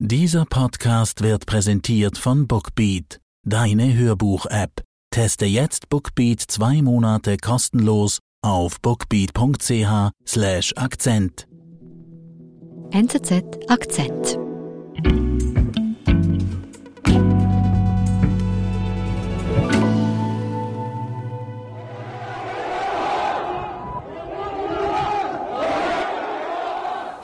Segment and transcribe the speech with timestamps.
[0.00, 4.84] Dieser Podcast wird präsentiert von Bookbeat, deine Hörbuch-App.
[5.10, 11.48] Teste jetzt Bookbeat zwei Monate kostenlos auf bookbeat.ch/slash Akzent.
[12.92, 14.38] NZZ Akzent.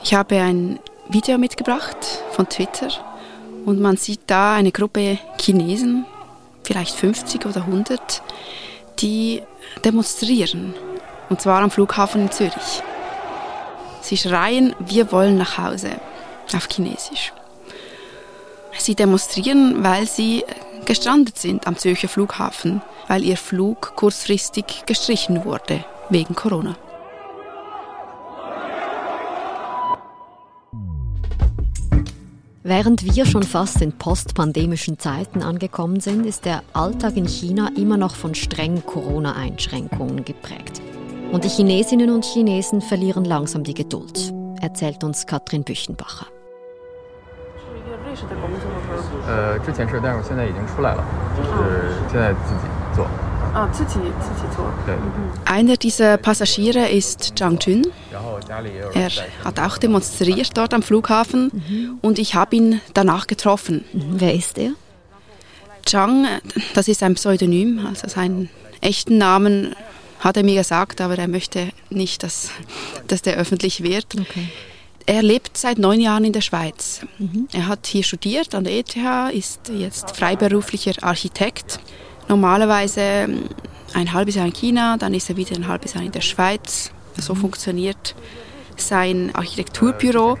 [0.03, 1.97] Ich habe ein Video mitgebracht
[2.31, 2.89] von Twitter
[3.65, 6.05] und man sieht da eine Gruppe Chinesen,
[6.63, 8.23] vielleicht 50 oder 100,
[8.99, 9.43] die
[9.83, 10.73] demonstrieren.
[11.29, 12.81] Und zwar am Flughafen in Zürich.
[14.01, 15.91] Sie schreien, wir wollen nach Hause
[16.55, 17.33] auf Chinesisch.
[18.77, 20.43] Sie demonstrieren, weil sie
[20.85, 26.75] gestrandet sind am Zürcher Flughafen, weil ihr Flug kurzfristig gestrichen wurde wegen Corona.
[32.67, 37.95] Während wir schon fast in postpandemischen Zeiten angekommen sind, ist der Alltag in China immer
[37.95, 40.81] noch von strengen Corona-Einschränkungen geprägt.
[41.31, 46.25] Und die Chinesinnen und Chinesen verlieren langsam die Geduld, erzählt uns Katrin Büchenbacher.
[49.27, 49.59] 呃，
[53.55, 53.69] Ah,
[55.45, 57.87] Einer dieser Passagiere ist Zhang Jun.
[58.93, 59.09] Er
[59.45, 61.99] hat auch demonstriert dort am Flughafen mhm.
[62.01, 63.85] und ich habe ihn danach getroffen.
[63.93, 64.15] Mhm.
[64.19, 64.71] Wer ist er?
[65.85, 66.27] Zhang,
[66.73, 68.49] das ist ein Pseudonym, also seinen
[68.81, 69.73] echten Namen
[70.19, 72.49] hat er mir gesagt, aber er möchte nicht, dass,
[73.07, 74.15] dass der öffentlich wird.
[74.19, 74.49] Okay.
[75.05, 77.01] Er lebt seit neun Jahren in der Schweiz.
[77.19, 77.47] Mhm.
[77.53, 78.97] Er hat hier studiert an der ETH,
[79.31, 81.79] ist jetzt freiberuflicher Architekt.
[82.27, 83.49] Normalerweise ähm,
[83.93, 86.91] ein halbes Jahr in China, dann ist er wieder ein halbes Jahr in der Schweiz.
[87.17, 88.15] So funktioniert
[88.77, 90.37] sein Architekturbüro.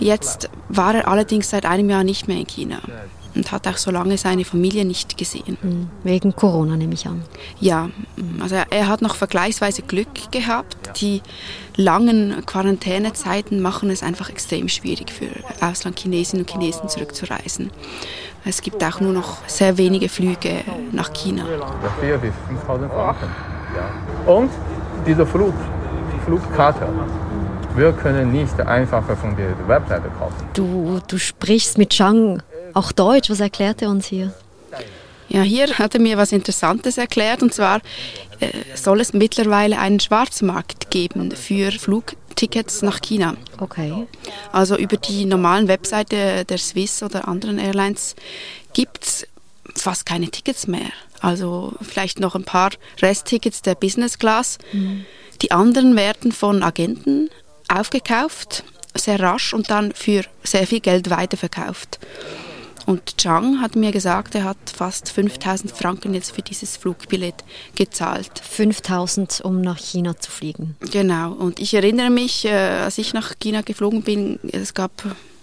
[0.00, 2.80] Jetzt war er allerdings seit einem Jahr nicht mehr in China
[3.34, 5.56] und hat auch so lange seine Familie nicht gesehen.
[5.60, 7.22] Hm, Wegen Corona nehme ich an.
[7.60, 7.90] Ja,
[8.40, 11.00] also er hat noch vergleichsweise Glück gehabt.
[11.00, 11.22] Die
[11.76, 15.28] langen Quarantänezeiten machen es einfach extrem schwierig für
[15.64, 17.70] Auslandchinesinnen und Chinesen zurückzureisen.
[18.44, 21.44] Es gibt auch nur noch sehr wenige Flüge nach China.
[21.44, 23.28] The fear is 5000 Franken.
[23.76, 24.32] Ja.
[24.32, 24.50] Und
[25.06, 25.54] diese Flug,
[26.24, 26.88] Flugkarte,
[27.76, 30.34] wir können nicht einfach von der Webseite kaufen.
[30.54, 32.42] Du, du sprichst mit Zhang
[32.74, 33.30] auch Deutsch.
[33.30, 34.32] Was erklärt er uns hier?
[35.28, 37.80] Ja, hier hat er mir was Interessantes erklärt und zwar
[38.40, 43.36] äh, soll es mittlerweile einen Schwarzmarkt geben für Flugtickets nach China.
[43.58, 44.08] Okay.
[44.50, 48.16] Also über die normalen Webseite der Swiss oder anderen Airlines
[48.72, 49.26] gibt es
[49.76, 50.90] fast keine Tickets mehr.
[51.20, 52.70] Also vielleicht noch ein paar
[53.00, 54.58] Resttickets der Business Class.
[55.42, 57.30] Die anderen werden von Agenten
[57.68, 58.64] aufgekauft,
[58.96, 62.00] sehr rasch und dann für sehr viel Geld weiterverkauft.
[62.90, 67.44] Und Chang hat mir gesagt, er hat fast 5000 Franken jetzt für dieses Flugbillett
[67.76, 68.32] gezahlt.
[68.42, 70.74] 5000, um nach China zu fliegen.
[70.90, 71.30] Genau.
[71.32, 74.90] Und ich erinnere mich, äh, als ich nach China geflogen bin, es gab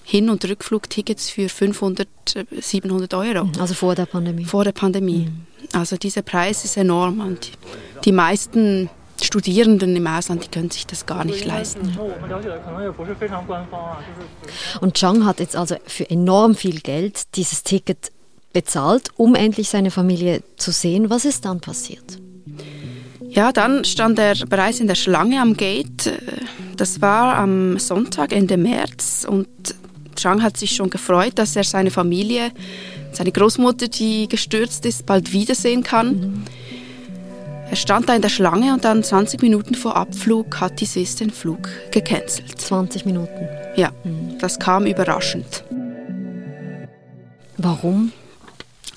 [0.04, 4.44] Hin- und Rückflugtickets für 500, äh, 700 Euro Also vor der Pandemie.
[4.44, 5.30] vor der Pandemie.
[5.72, 7.52] Also dieser Preis ist enorm und
[8.04, 8.90] die meisten
[9.26, 11.98] Studierenden im Ausland, die können sich das gar nicht leisten.
[14.82, 18.12] Und Chang hat jetzt also für enorm viel Geld dieses Ticket
[18.54, 21.10] bezahlt, um endlich seine Familie zu sehen.
[21.10, 22.20] Was ist dann passiert?
[23.30, 26.12] Ja, dann stand er bereits in der Schlange am Gate.
[26.76, 29.28] Das war am Sonntag, Ende März.
[29.30, 29.48] Und
[30.16, 32.52] Chang hat sich schon gefreut, dass er seine Familie,
[33.12, 36.08] seine Großmutter, die gestürzt ist, bald wiedersehen kann.
[36.08, 36.44] Mhm.
[37.70, 41.16] Er stand da in der Schlange und dann 20 Minuten vor Abflug hat die Swiss
[41.16, 42.60] den Flug gecancelt.
[42.60, 43.48] 20 Minuten.
[43.76, 43.92] Ja,
[44.40, 45.64] das kam überraschend.
[47.58, 48.12] Warum?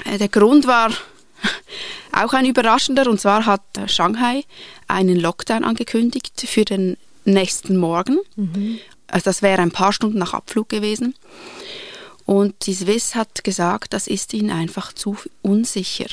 [0.05, 0.91] Äh, Der Grund war
[2.13, 4.45] auch ein überraschender und zwar hat äh, Shanghai
[4.87, 8.19] einen Lockdown angekündigt für den nächsten Morgen.
[9.09, 11.15] Also das wäre ein paar Stunden nach Abflug gewesen.
[12.25, 16.07] Und die Swiss hat gesagt, das ist ihnen einfach zu unsicher.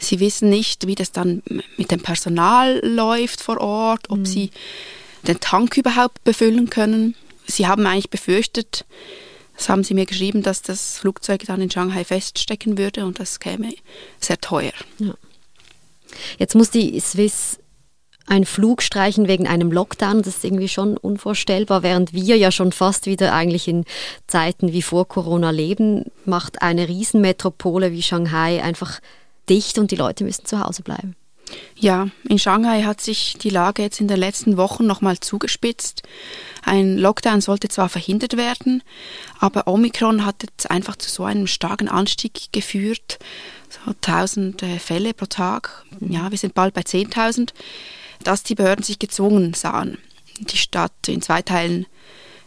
[0.00, 1.42] Sie wissen nicht, wie das dann
[1.76, 4.50] mit dem Personal läuft vor Ort, ob sie
[5.28, 7.14] den Tank überhaupt befüllen können.
[7.46, 8.86] Sie haben eigentlich befürchtet,
[9.56, 13.40] das haben sie mir geschrieben, dass das Flugzeug dann in Shanghai feststecken würde und das
[13.40, 13.74] käme
[14.18, 14.72] sehr teuer.
[16.38, 17.58] Jetzt muss die Swiss
[18.26, 20.22] einen Flug streichen wegen einem Lockdown.
[20.22, 21.82] Das ist irgendwie schon unvorstellbar.
[21.82, 23.84] Während wir ja schon fast wieder eigentlich in
[24.26, 29.00] Zeiten wie vor Corona leben, macht eine Riesenmetropole wie Shanghai einfach
[29.50, 31.16] dicht und die Leute müssen zu Hause bleiben.
[31.76, 36.02] Ja, in Shanghai hat sich die Lage jetzt in den letzten Wochen nochmal zugespitzt.
[36.62, 38.82] Ein Lockdown sollte zwar verhindert werden,
[39.40, 43.18] aber Omikron hat jetzt einfach zu so einem starken Anstieg geführt.
[43.68, 45.84] So 1000 äh, Fälle pro Tag.
[46.00, 47.50] Ja, wir sind bald bei 10.000,
[48.22, 49.98] dass die Behörden sich gezwungen sahen,
[50.38, 51.86] die Stadt in zwei Teilen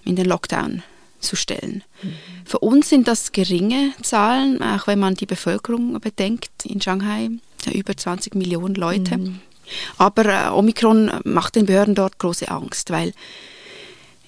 [0.06, 0.83] in den Lockdown
[1.23, 1.83] zu stellen.
[2.01, 2.13] Mhm.
[2.45, 7.29] Für uns sind das geringe Zahlen, auch wenn man die Bevölkerung bedenkt in Shanghai,
[7.71, 9.17] über 20 Millionen Leute.
[9.17, 9.39] Mhm.
[9.97, 13.13] Aber äh, Omikron macht den Behörden dort große Angst, weil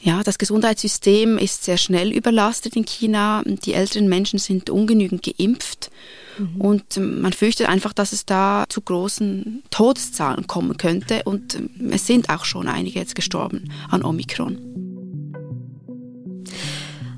[0.06, 3.42] ja, das Gesundheitssystem ist sehr schnell überlastet in China.
[3.44, 5.90] Die älteren Menschen sind ungenügend geimpft.
[6.38, 6.62] Mhm.
[6.62, 11.24] Und ähm, man fürchtet einfach, dass es da zu großen Todeszahlen kommen könnte.
[11.24, 14.85] Und ähm, es sind auch schon einige jetzt gestorben an Omikron.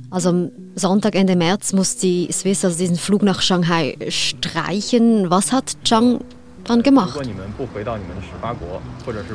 [0.10, 5.30] Also am Sonntag, Ende März, muss die Swiss also diesen Flug nach Shanghai streichen.
[5.30, 6.22] Was hat Zhang
[6.64, 7.20] dann gemacht?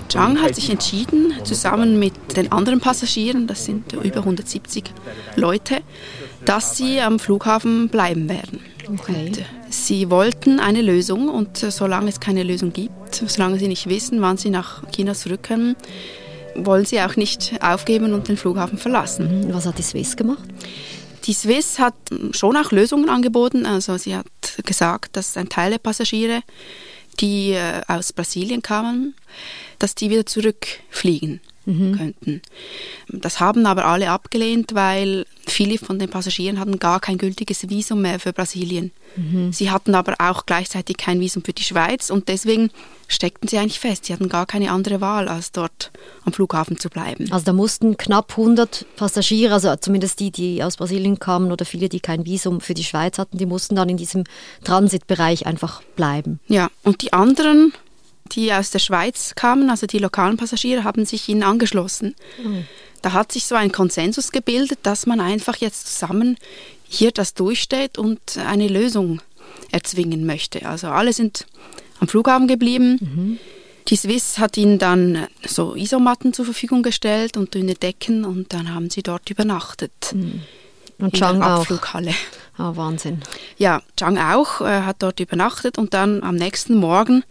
[0.08, 4.84] Zhang hat sich entschieden, zusammen mit den anderen Passagieren, das sind über 170
[5.36, 5.78] Leute,
[6.44, 8.60] dass sie am Flughafen bleiben werden.
[8.88, 9.30] Okay.
[9.70, 14.36] sie wollten eine Lösung und solange es keine Lösung gibt, solange sie nicht wissen, wann
[14.36, 15.76] sie nach China zurückkommen,
[16.54, 19.46] wollen sie auch nicht aufgeben und den Flughafen verlassen.
[19.46, 19.54] Mhm.
[19.54, 20.44] Was hat die Swiss gemacht?
[21.24, 21.94] Die Swiss hat
[22.32, 23.66] schon auch Lösungen angeboten.
[23.66, 24.26] Also sie hat
[24.64, 26.42] gesagt, dass ein Teil der Passagiere,
[27.20, 29.14] die äh, aus Brasilien kamen,
[29.78, 31.96] dass die wieder zurückfliegen mhm.
[31.96, 32.42] könnten.
[33.08, 38.02] Das haben aber alle abgelehnt, weil viele von den Passagieren hatten gar kein gültiges Visum
[38.02, 38.92] mehr für Brasilien.
[39.16, 39.52] Mhm.
[39.52, 42.70] Sie hatten aber auch gleichzeitig kein Visum für die Schweiz und deswegen
[43.08, 44.06] steckten sie eigentlich fest.
[44.06, 45.90] Sie hatten gar keine andere Wahl, als dort
[46.24, 47.30] am Flughafen zu bleiben.
[47.30, 51.88] Also da mussten knapp 100 Passagiere, also zumindest die, die aus Brasilien kamen oder viele,
[51.88, 54.24] die kein Visum für die Schweiz hatten, die mussten dann in diesem
[54.64, 56.40] Transitbereich einfach bleiben.
[56.48, 57.72] Ja, und die anderen
[58.34, 62.14] die aus der Schweiz kamen, also die lokalen Passagiere, haben sich ihnen angeschlossen.
[62.42, 62.66] Mhm.
[63.02, 66.36] Da hat sich so ein Konsensus gebildet, dass man einfach jetzt zusammen
[66.84, 69.20] hier das durchsteht und eine Lösung
[69.70, 70.66] erzwingen möchte.
[70.66, 71.46] Also alle sind
[72.00, 72.98] am Flughafen geblieben.
[73.00, 73.38] Mhm.
[73.88, 78.72] Die Swiss hat ihnen dann so Isomatten zur Verfügung gestellt und dünne Decken und dann
[78.72, 80.12] haben sie dort übernachtet.
[80.14, 80.42] Mhm.
[80.98, 81.66] Und Chang auch.
[82.56, 83.22] Ah, Wahnsinn.
[83.56, 87.24] Ja, Chang auch, äh, hat dort übernachtet und dann am nächsten Morgen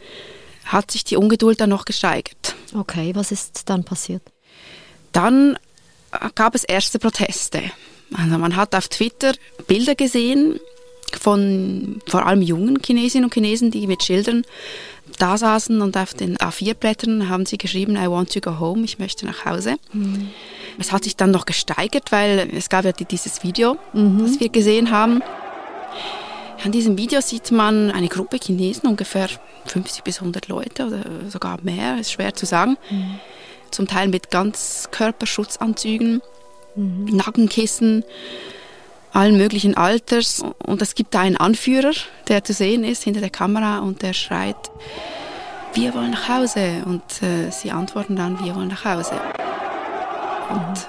[0.71, 2.56] hat sich die Ungeduld dann noch gesteigert.
[2.73, 4.21] Okay, was ist dann passiert?
[5.12, 5.57] Dann
[6.12, 7.62] äh, gab es erste Proteste.
[8.13, 9.33] Also man hat auf Twitter
[9.68, 10.59] Bilder gesehen
[11.19, 14.44] von vor allem jungen Chinesinnen und Chinesen, die mit Schildern
[15.18, 18.97] da saßen und auf den A4-Blättern haben sie geschrieben, I want to go home, ich
[18.97, 19.75] möchte nach Hause.
[19.91, 20.29] Mhm.
[20.79, 24.19] Es hat sich dann noch gesteigert, weil es gab ja dieses Video, mhm.
[24.19, 25.21] das wir gesehen haben.
[26.63, 29.27] An diesem Video sieht man eine Gruppe Chinesen, ungefähr
[29.65, 32.77] 50 bis 100 Leute oder sogar mehr, ist schwer zu sagen.
[32.89, 33.19] Mhm.
[33.71, 36.21] Zum Teil mit Ganzkörperschutzanzügen,
[36.75, 37.05] mhm.
[37.05, 38.03] Nackenkissen,
[39.11, 40.43] allen möglichen Alters.
[40.63, 41.93] Und es gibt da einen Anführer,
[42.27, 44.71] der zu sehen ist hinter der Kamera und der schreit,
[45.73, 46.83] wir wollen nach Hause.
[46.85, 49.19] Und äh, sie antworten dann, wir wollen nach Hause.
[50.49, 50.87] Und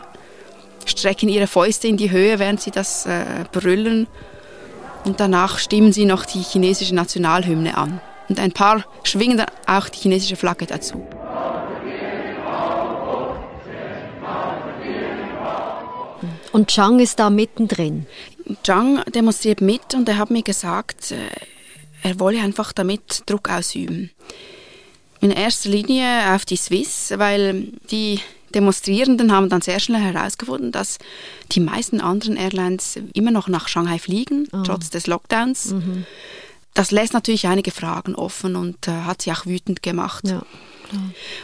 [0.89, 4.07] strecken ihre Fäuste in die Höhe, während sie das äh, brüllen.
[5.05, 9.89] Und danach stimmen sie noch die chinesische Nationalhymne an und ein paar schwingen dann auch
[9.89, 11.05] die chinesische Flagge dazu.
[16.53, 18.07] Und Zhang ist da mittendrin.
[18.63, 21.17] Zhang demonstriert mit und er hat mir gesagt, äh,
[22.03, 24.11] er wolle einfach damit Druck ausüben.
[25.21, 28.21] In erster Linie auf die Swiss, weil die
[28.53, 30.99] Demonstrierenden haben dann sehr schnell herausgefunden, dass
[31.53, 34.63] die meisten anderen Airlines immer noch nach Shanghai fliegen, oh.
[34.63, 35.73] trotz des Lockdowns.
[35.73, 36.07] Mhm
[36.75, 40.27] das lässt natürlich einige Fragen offen und äh, hat sie auch wütend gemacht.
[40.27, 40.43] Ja,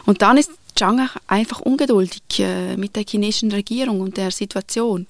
[0.05, 5.07] und dann ist Zhang einfach ungeduldig äh, mit der chinesischen Regierung und der Situation.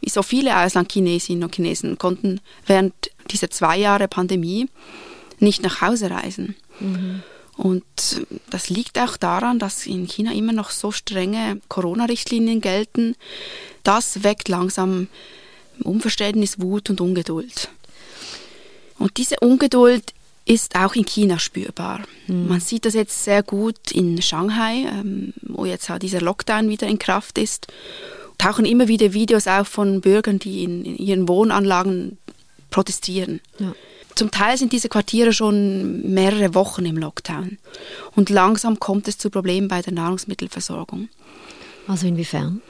[0.00, 2.94] Wie so viele Auslandchinesinnen und Chinesen konnten während
[3.30, 4.68] dieser zwei Jahre Pandemie
[5.38, 6.56] nicht nach Hause reisen.
[6.80, 7.22] Mhm.
[7.62, 7.84] Und
[8.50, 13.14] das liegt auch daran, dass in China immer noch so strenge Corona-Richtlinien gelten.
[13.84, 15.06] Das weckt langsam
[15.84, 17.68] Unverständnis, Wut und Ungeduld.
[18.98, 20.12] Und diese Ungeduld
[20.44, 22.00] ist auch in China spürbar.
[22.26, 22.48] Mhm.
[22.48, 26.98] Man sieht das jetzt sehr gut in Shanghai, ähm, wo jetzt dieser Lockdown wieder in
[26.98, 27.68] Kraft ist.
[28.38, 32.18] Tauchen immer wieder Videos auf von Bürgern, die in, in ihren Wohnanlagen
[32.70, 33.40] protestieren.
[33.60, 33.72] Ja.
[34.14, 37.58] Zum Teil sind diese Quartiere schon mehrere Wochen im Lockdown.
[38.14, 41.08] Und langsam kommt es zu Problemen bei der Nahrungsmittelversorgung.
[41.86, 42.62] Also inwiefern?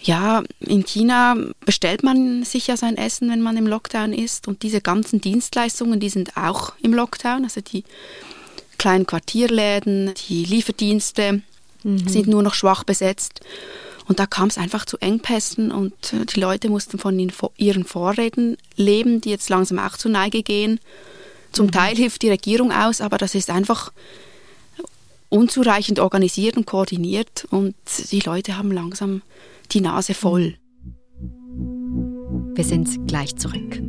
[0.00, 4.48] Ja, in China bestellt man sich ja sein Essen, wenn man im Lockdown ist.
[4.48, 7.44] Und diese ganzen Dienstleistungen, die sind auch im Lockdown.
[7.44, 7.84] Also die
[8.78, 11.42] kleinen Quartierläden, die Lieferdienste
[11.82, 12.08] mhm.
[12.08, 13.40] sind nur noch schwach besetzt.
[14.10, 17.16] Und da kam es einfach zu Engpässen und äh, die Leute mussten von
[17.56, 20.80] ihren Vorräten leben, die jetzt langsam auch zur Neige gehen.
[21.52, 21.70] Zum mhm.
[21.70, 23.92] Teil hilft die Regierung aus, aber das ist einfach
[25.28, 27.76] unzureichend organisiert und koordiniert und
[28.10, 29.22] die Leute haben langsam
[29.70, 30.56] die Nase voll.
[32.56, 33.80] Wir sind gleich zurück.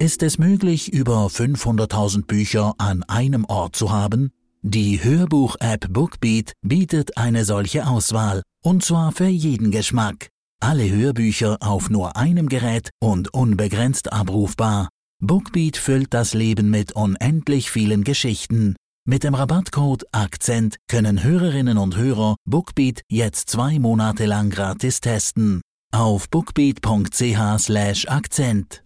[0.00, 4.32] Ist es möglich, über 500.000 Bücher an einem Ort zu haben?
[4.66, 10.30] Die Hörbuch-App Bookbeat bietet eine solche Auswahl, und zwar für jeden Geschmack.
[10.58, 14.88] Alle Hörbücher auf nur einem Gerät und unbegrenzt abrufbar.
[15.20, 18.74] Bookbeat füllt das Leben mit unendlich vielen Geschichten.
[19.06, 25.60] Mit dem Rabattcode Akzent können Hörerinnen und Hörer Bookbeat jetzt zwei Monate lang gratis testen.
[25.92, 28.82] Auf bookbeat.ch/akzent.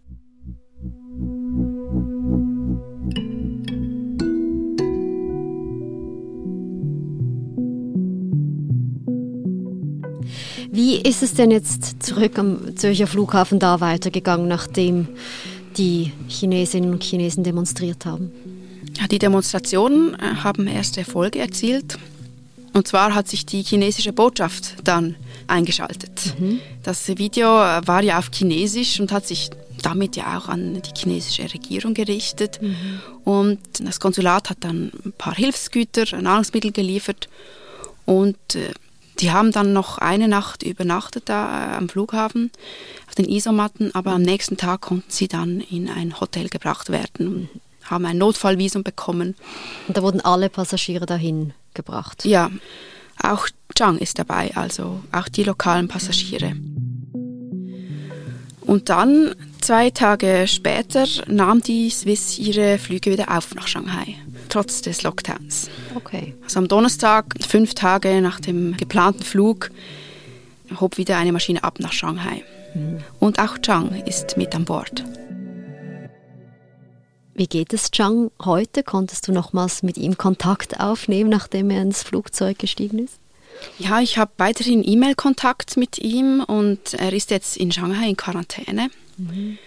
[10.71, 15.07] Wie ist es denn jetzt zurück am Zürcher Flughafen da weitergegangen, nachdem
[15.77, 18.31] die Chinesinnen und Chinesen demonstriert haben?
[18.99, 21.97] Ja, die Demonstrationen äh, haben erste Erfolge erzielt.
[22.73, 25.15] Und zwar hat sich die chinesische Botschaft dann
[25.47, 26.35] eingeschaltet.
[26.39, 26.59] Mhm.
[26.83, 29.49] Das Video äh, war ja auf Chinesisch und hat sich
[29.81, 32.61] damit ja auch an die chinesische Regierung gerichtet.
[32.61, 32.99] Mhm.
[33.23, 37.27] Und das Konsulat hat dann ein paar Hilfsgüter, Nahrungsmittel geliefert.
[38.05, 38.71] Und äh,
[39.19, 42.51] die haben dann noch eine Nacht übernachtet da äh, am Flughafen
[43.07, 47.27] auf den Isomatten, aber am nächsten Tag konnten sie dann in ein Hotel gebracht werden
[47.27, 47.49] und
[47.83, 49.35] haben ein Notfallvisum bekommen.
[49.87, 52.23] Und da wurden alle Passagiere dahin gebracht?
[52.25, 52.51] Ja,
[53.21, 56.53] auch Zhang ist dabei, also auch die lokalen Passagiere.
[58.61, 64.15] Und dann, zwei Tage später, nahm die Swiss ihre Flüge wieder auf nach Shanghai
[64.49, 65.69] trotz des Lockdowns.
[65.95, 66.35] Okay.
[66.43, 69.71] Also am Donnerstag, fünf Tage nach dem geplanten Flug,
[70.79, 72.43] hob wieder eine Maschine ab nach Shanghai.
[72.73, 72.99] Mhm.
[73.19, 75.03] Und auch Chang ist mit an Bord.
[77.33, 78.83] Wie geht es Chang heute?
[78.83, 83.15] Konntest du nochmals mit ihm Kontakt aufnehmen, nachdem er ins Flugzeug gestiegen ist?
[83.77, 88.89] Ja, ich habe weiterhin E-Mail-Kontakt mit ihm und er ist jetzt in Shanghai in Quarantäne.
[89.17, 89.57] Mhm.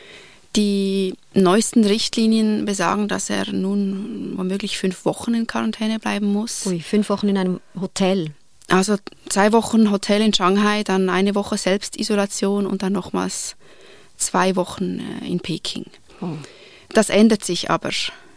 [0.57, 6.67] Die neuesten Richtlinien besagen, dass er nun womöglich fünf Wochen in Quarantäne bleiben muss.
[6.67, 8.33] Ui, fünf Wochen in einem Hotel.
[8.69, 8.97] Also
[9.29, 13.57] zwei Wochen Hotel in Shanghai, dann eine Woche Selbstisolation und dann nochmals
[14.17, 15.87] zwei Wochen äh, in Peking.
[16.21, 16.37] Oh.
[16.91, 17.91] Das ändert sich aber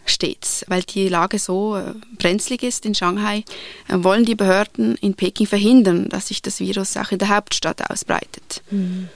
[0.06, 3.44] stets, weil die Lage so äh, brenzlig ist in Shanghai,
[3.88, 7.90] äh, wollen die Behörden in Peking verhindern, dass sich das Virus auch in der Hauptstadt
[7.90, 8.62] ausbreitet.
[8.70, 9.08] Mhm.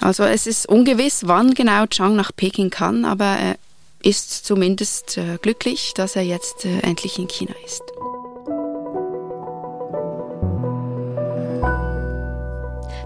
[0.00, 3.56] Also es ist ungewiss, wann genau Chang nach Peking kann, aber er
[4.02, 7.82] ist zumindest äh, glücklich, dass er jetzt äh, endlich in China ist.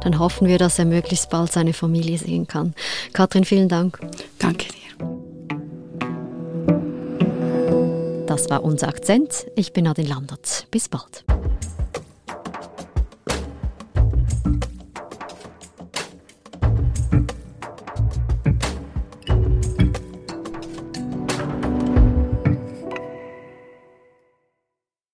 [0.02, 2.74] Dann hoffen wir, dass er möglichst bald seine Familie sehen kann.
[3.12, 3.98] Katrin, vielen Dank.
[4.38, 4.84] Danke dir.
[8.26, 9.46] Das war unser Akzent.
[9.56, 10.66] Ich bin Adin Landert.
[10.70, 11.24] Bis bald.